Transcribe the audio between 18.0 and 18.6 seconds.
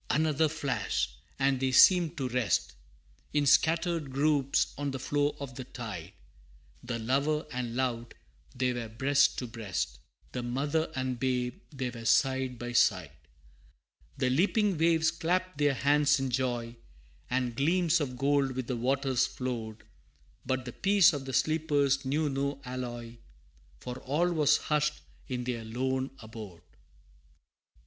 of gold